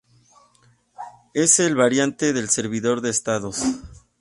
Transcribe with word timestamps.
Es 1.35 1.59
el 1.59 1.75
variante 1.75 2.33
del 2.33 2.49
servidor 2.49 3.01
de 3.01 3.11
estados. 3.11 3.61